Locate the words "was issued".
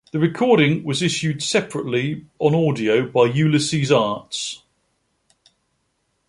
0.83-1.43